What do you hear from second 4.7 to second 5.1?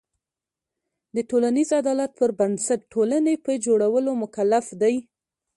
دی.